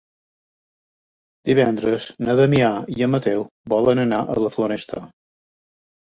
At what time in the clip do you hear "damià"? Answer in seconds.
2.39-2.69